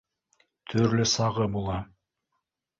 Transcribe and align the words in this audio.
Төрлө 0.75 1.07
сағы 1.13 1.47
була 1.59 1.79